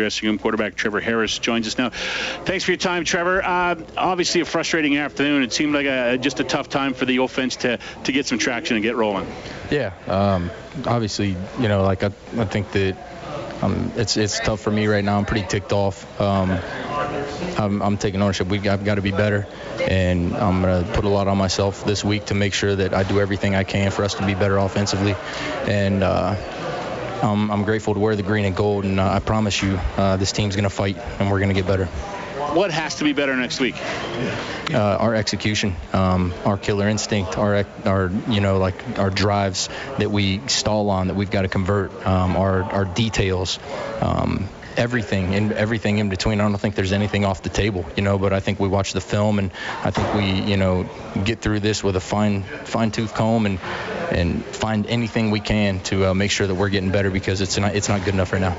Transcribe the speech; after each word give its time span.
dressing 0.00 0.28
room. 0.28 0.38
Quarterback 0.38 0.76
Trevor 0.76 1.00
Harris 1.00 1.38
joins 1.38 1.66
us 1.66 1.76
now. 1.76 1.90
Thanks 1.90 2.64
for 2.64 2.70
your 2.70 2.78
time, 2.78 3.04
Trevor. 3.04 3.44
Uh, 3.44 3.76
obviously, 3.96 4.40
a 4.40 4.44
frustrating 4.44 4.96
afternoon. 4.96 5.42
It 5.42 5.52
seemed 5.52 5.74
like 5.74 5.86
a, 5.86 6.16
just 6.16 6.40
a 6.40 6.44
tough 6.44 6.70
time 6.70 6.94
for 6.94 7.04
the 7.04 7.18
offense 7.18 7.56
to, 7.56 7.78
to 8.04 8.12
get 8.12 8.26
some 8.26 8.38
traction 8.38 8.76
and 8.76 8.82
get 8.82 8.96
rolling. 8.96 9.30
Yeah, 9.70 9.92
um, 10.06 10.50
obviously, 10.86 11.36
you 11.58 11.68
know, 11.68 11.82
like 11.82 12.02
I, 12.02 12.10
I 12.38 12.44
think 12.46 12.72
that 12.72 12.96
um, 13.62 13.92
it's 13.96 14.16
it's 14.16 14.40
tough 14.40 14.60
for 14.60 14.70
me 14.70 14.86
right 14.86 15.04
now. 15.04 15.18
I'm 15.18 15.26
pretty 15.26 15.46
ticked 15.46 15.72
off. 15.72 16.20
Um, 16.20 16.58
I'm, 17.58 17.82
I'm, 17.82 17.96
taking 17.98 18.22
ownership. 18.22 18.48
We 18.48 18.66
I've 18.68 18.84
got 18.84 18.94
to 18.94 19.02
be 19.02 19.10
better, 19.10 19.46
and 19.80 20.34
I'm 20.34 20.62
gonna 20.62 20.88
put 20.94 21.04
a 21.04 21.08
lot 21.08 21.28
on 21.28 21.36
myself 21.36 21.84
this 21.84 22.02
week 22.02 22.26
to 22.26 22.34
make 22.34 22.54
sure 22.54 22.74
that 22.74 22.94
I 22.94 23.02
do 23.02 23.20
everything 23.20 23.54
I 23.54 23.64
can 23.64 23.90
for 23.90 24.02
us 24.02 24.14
to 24.14 24.24
be 24.24 24.34
better 24.34 24.56
offensively, 24.56 25.14
and. 25.66 26.02
Uh, 26.02 26.36
I'm, 27.22 27.50
I'm 27.50 27.64
grateful 27.64 27.94
to 27.94 28.00
wear 28.00 28.16
the 28.16 28.22
green 28.22 28.44
and 28.44 28.56
gold, 28.56 28.84
and 28.84 28.98
uh, 28.98 29.10
I 29.10 29.20
promise 29.20 29.62
you, 29.62 29.78
uh, 29.96 30.16
this 30.16 30.32
team's 30.32 30.56
going 30.56 30.64
to 30.64 30.70
fight, 30.70 30.96
and 31.18 31.30
we're 31.30 31.38
going 31.38 31.54
to 31.54 31.54
get 31.54 31.66
better 31.66 31.88
what 32.54 32.70
has 32.70 32.96
to 32.96 33.04
be 33.04 33.12
better 33.12 33.36
next 33.36 33.60
week? 33.60 33.76
Uh, 34.72 34.78
our 34.78 35.14
execution, 35.14 35.74
um, 35.92 36.32
our 36.44 36.56
killer 36.56 36.88
instinct, 36.88 37.36
our 37.38 37.64
our 37.84 38.10
you 38.28 38.40
know 38.40 38.58
like 38.58 38.98
our 38.98 39.10
drives 39.10 39.68
that 39.98 40.10
we 40.10 40.46
stall 40.48 40.90
on 40.90 41.08
that 41.08 41.14
we've 41.14 41.30
got 41.30 41.42
to 41.42 41.48
convert, 41.48 42.06
um, 42.06 42.36
our 42.36 42.64
our 42.64 42.84
details. 42.84 43.58
Um, 44.00 44.48
everything 44.76 45.34
and 45.34 45.52
everything 45.52 45.98
in 45.98 46.08
between. 46.08 46.40
I 46.40 46.44
don't 46.44 46.56
think 46.56 46.74
there's 46.74 46.92
anything 46.92 47.24
off 47.24 47.42
the 47.42 47.48
table, 47.50 47.84
you 47.96 48.02
know. 48.02 48.18
But 48.18 48.32
I 48.32 48.40
think 48.40 48.60
we 48.60 48.68
watch 48.68 48.92
the 48.92 49.00
film, 49.00 49.38
and 49.38 49.50
I 49.82 49.90
think 49.90 50.14
we, 50.14 50.24
you 50.50 50.56
know, 50.56 50.88
get 51.24 51.40
through 51.40 51.60
this 51.60 51.82
with 51.82 51.96
a 51.96 52.00
fine, 52.00 52.44
fine 52.64 52.90
tooth 52.90 53.14
comb, 53.14 53.46
and 53.46 53.58
and 54.12 54.44
find 54.44 54.86
anything 54.86 55.30
we 55.30 55.40
can 55.40 55.80
to 55.80 56.06
uh, 56.06 56.14
make 56.14 56.30
sure 56.30 56.46
that 56.46 56.54
we're 56.54 56.68
getting 56.68 56.90
better 56.90 57.10
because 57.10 57.40
it's 57.40 57.58
not 57.58 57.74
it's 57.74 57.88
not 57.88 58.04
good 58.04 58.14
enough 58.14 58.32
right 58.32 58.40
now. 58.42 58.56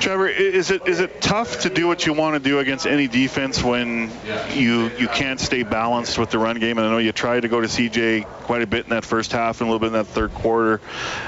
Trevor, 0.00 0.28
is 0.28 0.70
it 0.70 0.86
is 0.86 1.00
it 1.00 1.20
tough 1.20 1.60
to 1.60 1.70
do 1.70 1.86
what 1.86 2.06
you 2.06 2.12
want 2.12 2.34
to 2.34 2.40
do 2.40 2.58
against 2.58 2.86
any 2.86 3.08
defense 3.08 3.62
when 3.62 4.10
you 4.52 4.90
you 4.98 5.08
can't 5.08 5.40
stay 5.40 5.62
balanced 5.62 6.18
with 6.18 6.30
the 6.30 6.38
run 6.38 6.58
game? 6.58 6.78
And 6.78 6.86
I 6.86 6.90
know 6.90 6.98
you 6.98 7.12
tried 7.12 7.40
to 7.40 7.48
go 7.48 7.60
to 7.60 7.66
CJ 7.66 8.24
quite 8.24 8.62
a 8.62 8.66
bit 8.66 8.84
in 8.84 8.90
that 8.90 9.04
first 9.04 9.32
half 9.32 9.60
and 9.60 9.68
a 9.68 9.72
little 9.72 9.80
bit 9.80 9.88
in 9.88 10.04
that 10.04 10.06
third 10.06 10.32
quarter. 10.34 10.80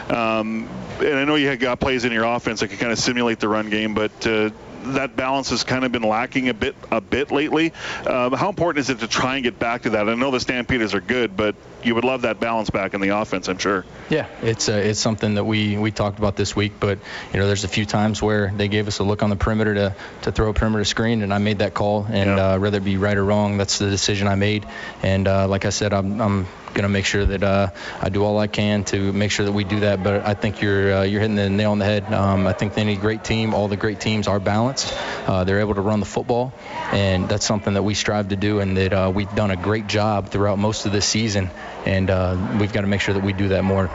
Um, 0.09 0.69
and 1.01 1.19
I 1.19 1.25
know 1.25 1.35
you 1.35 1.49
had 1.49 1.61
got 1.61 1.81
plays 1.81 2.05
in 2.05 2.13
your 2.13 2.25
offense 2.25 2.61
that 2.61 2.69
could 2.69 2.79
kind 2.79 2.93
of 2.93 2.99
simulate 2.99 3.39
the 3.39 3.49
run 3.49 3.71
game, 3.71 3.95
but 3.95 4.27
uh, 4.27 4.51
that 4.95 5.17
balance 5.17 5.51
has 5.51 5.65
kind 5.65 5.85
of 5.85 5.93
been 5.93 6.03
lacking 6.03 6.49
a 6.49 6.55
bit 6.55 6.75
a 6.91 7.01
bit 7.01 7.31
lately. 7.31 7.73
Um, 8.07 8.33
how 8.33 8.49
important 8.49 8.81
is 8.81 8.91
it 8.91 9.01
to 9.01 9.09
try 9.09 9.37
and 9.37 9.45
get 9.45 9.59
back 9.59 9.83
to 9.83 9.91
that? 9.91 10.09
I 10.09 10.15
know 10.15 10.31
the 10.31 10.41
Stampeders 10.41 10.95
are 10.95 11.01
good, 11.01 11.37
but 11.37 11.55
you 11.83 11.95
would 11.95 12.05
love 12.05 12.23
that 12.23 12.41
balance 12.41 12.71
back 12.71 12.95
in 12.95 13.01
the 13.01 13.11
offense, 13.11 13.49
I'm 13.49 13.59
sure. 13.59 13.85
Yeah, 14.11 14.27
it's 14.43 14.69
uh, 14.69 14.73
it's 14.73 15.01
something 15.01 15.35
that 15.35 15.45
we 15.45 15.77
we 15.77 15.91
talked 15.91 16.19
about 16.19 16.37
this 16.37 16.57
week, 16.57 16.75
but 16.81 16.99
you 17.33 17.39
know, 17.39 17.47
there's 17.47 17.65
a 17.65 17.69
few 17.69 17.87
times 17.87 18.23
where 18.23 18.53
they 18.57 18.69
gave 18.69 18.89
us 18.89 18.99
a 18.99 19.05
look 19.05 19.23
on 19.23 19.31
the 19.31 19.37
perimeter 19.37 19.75
to 19.75 19.97
to 20.23 20.33
throw 20.33 20.51
a 20.51 20.55
perimeter 20.55 20.85
screen, 20.85 21.23
and 21.23 21.33
I 21.33 21.39
made 21.39 21.59
that 21.59 21.75
call, 21.75 22.07
and 22.09 22.31
yeah. 22.31 22.47
uh, 22.47 22.59
whether 22.59 22.79
it 22.79 22.85
be 22.85 22.97
right 22.97 23.17
or 23.17 23.25
wrong, 23.25 23.57
that's 23.57 23.79
the 23.79 23.91
decision 23.91 24.29
I 24.29 24.35
made. 24.35 24.67
And 25.03 25.29
uh, 25.29 25.49
like 25.49 25.65
I 25.65 25.71
said, 25.71 25.93
I'm, 25.93 26.21
I'm 26.21 26.47
going 26.77 26.83
to 26.83 26.91
make 26.91 27.07
sure 27.07 27.25
that 27.25 27.43
uh, 27.43 27.71
I 28.01 28.11
do 28.11 28.23
all 28.23 28.39
I 28.39 28.47
can 28.47 28.85
to 28.85 29.13
make 29.13 29.31
sure 29.31 29.47
that 29.47 29.53
we 29.53 29.65
do 29.65 29.81
that. 29.81 30.03
But 30.03 30.27
I 30.27 30.35
think 30.35 30.61
you're 30.61 30.99
uh, 30.99 31.03
you're 31.03 31.23
hitting 31.23 31.35
the 31.35 31.49
nail 31.49 31.73
on 31.73 31.79
the 31.79 31.87
head. 31.87 32.13
Um, 32.13 32.47
I 32.47 32.53
think 32.53 32.77
any 32.77 32.97
great 32.97 33.25
team, 33.25 33.55
all 33.55 33.67
the 33.67 33.77
great 33.77 33.99
teams 33.99 34.29
are 34.29 34.39
balanced. 34.39 34.95
Uh, 35.27 35.45
they're 35.45 35.61
able 35.61 35.75
to 35.75 35.81
run 35.81 36.01
the 36.01 36.07
football, 36.07 36.53
and 36.93 37.29
that's 37.29 37.47
something 37.47 37.75
that 37.75 37.83
we 37.83 37.95
strive 37.95 38.29
to 38.29 38.37
do, 38.37 38.61
and 38.61 38.77
that 38.77 38.93
uh, 38.93 39.11
we've 39.13 39.35
done 39.35 39.51
a 39.51 39.57
great 39.57 39.87
job 39.87 40.29
throughout 40.29 40.59
most 40.59 40.87
of 40.87 40.93
this 40.93 41.07
season. 41.07 41.51
And 41.87 42.11
uh, 42.11 42.57
we've 42.61 42.73
got 42.73 42.83
to 42.83 42.87
make 42.87 43.01
sure 43.01 43.15
that 43.15 43.25
we 43.25 43.33
do 43.33 43.49
that 43.49 43.65
more. 43.65 43.91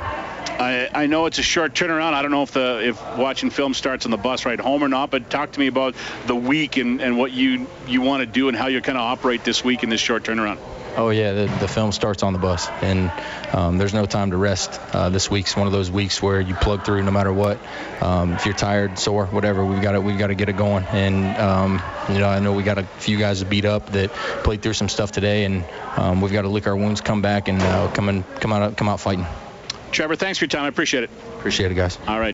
I, 0.61 0.89
I, 0.93 1.07
know 1.07 1.25
it's 1.25 1.39
a 1.39 1.43
short 1.43 1.73
turnaround. 1.73 2.13
I 2.13 2.21
don't 2.21 2.29
know 2.29 2.43
if 2.43 2.51
the 2.51 2.89
if 2.89 3.17
watching 3.17 3.49
film 3.49 3.73
starts 3.73 4.05
on 4.05 4.11
the 4.11 4.17
bus 4.17 4.45
ride 4.45 4.59
home 4.59 4.83
or 4.83 4.87
not, 4.87 5.09
but 5.09 5.29
talk 5.29 5.53
to 5.53 5.59
me 5.59 5.65
about 5.65 5.95
the 6.27 6.35
week 6.35 6.77
and, 6.77 7.01
and 7.01 7.17
what 7.17 7.31
you 7.31 7.67
you 7.87 8.01
want 8.01 8.21
to 8.21 8.27
do 8.27 8.47
and 8.47 8.55
how 8.55 8.67
you 8.67 8.79
kind 8.79 8.97
of 8.97 9.01
operate 9.01 9.43
this 9.43 9.63
week 9.63 9.81
in 9.81 9.89
this 9.89 9.99
short 9.99 10.23
turnaround. 10.23 10.59
Oh 10.97 11.09
yeah, 11.09 11.31
the, 11.31 11.45
the 11.61 11.67
film 11.67 11.91
starts 11.91 12.21
on 12.21 12.33
the 12.33 12.39
bus, 12.39 12.67
and 12.81 13.11
um, 13.53 13.79
there's 13.79 13.93
no 13.93 14.05
time 14.05 14.31
to 14.31 14.37
rest. 14.37 14.79
Uh, 14.93 15.09
this 15.09 15.31
week's 15.31 15.55
one 15.55 15.65
of 15.65 15.73
those 15.73 15.89
weeks 15.89 16.21
where 16.21 16.39
you 16.39 16.53
plug 16.53 16.85
through 16.85 17.01
no 17.01 17.11
matter 17.11 17.33
what. 17.33 17.57
Um, 18.01 18.33
if 18.33 18.45
you're 18.45 18.53
tired, 18.53 18.99
sore, 18.99 19.25
whatever, 19.27 19.65
we've 19.65 19.81
got 19.81 19.93
to 19.93 20.01
we've 20.01 20.19
got 20.19 20.27
to 20.27 20.35
get 20.35 20.47
it 20.49 20.57
going. 20.57 20.83
And 20.83 21.37
um, 21.37 21.81
you 22.09 22.19
know, 22.19 22.27
I 22.27 22.39
know 22.39 22.53
we 22.53 22.61
got 22.61 22.77
a 22.77 22.83
few 22.83 23.17
guys 23.17 23.43
beat 23.43 23.65
up 23.65 23.87
that 23.93 24.11
played 24.43 24.61
through 24.61 24.73
some 24.73 24.89
stuff 24.89 25.11
today, 25.11 25.45
and 25.45 25.65
um, 25.97 26.21
we've 26.21 26.33
got 26.33 26.43
to 26.43 26.49
lick 26.49 26.67
our 26.67 26.75
wounds, 26.75 27.01
come 27.01 27.23
back, 27.23 27.47
and 27.47 27.59
uh, 27.59 27.89
come 27.93 28.09
and 28.09 28.23
come 28.35 28.53
out 28.53 28.77
come 28.77 28.89
out 28.89 28.99
fighting. 28.99 29.25
Trevor, 29.91 30.15
thanks 30.15 30.39
for 30.39 30.45
your 30.45 30.49
time. 30.49 30.63
I 30.63 30.67
appreciate 30.67 31.03
it. 31.03 31.09
Appreciate 31.37 31.71
it, 31.71 31.75
guys. 31.75 31.97
All 32.07 32.19
right. 32.19 32.29